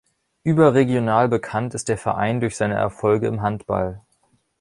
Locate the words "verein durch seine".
1.99-2.73